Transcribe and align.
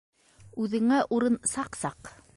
Үҙеңә 0.63 1.03
урын 1.19 1.39
саҡ-саҡ... 1.55 2.15